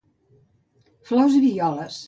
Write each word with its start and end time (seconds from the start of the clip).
Flors 1.11 1.39
i 1.41 1.45
violes. 1.47 1.99